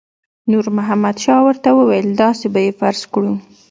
نور 0.51 0.65
محمد 0.77 1.15
شاه 1.23 1.41
ورته 1.45 1.69
وویل 1.73 2.07
داسې 2.23 2.45
به 2.53 2.59
یې 2.65 2.71
فرض 2.79 3.01
کړو. 3.13 3.33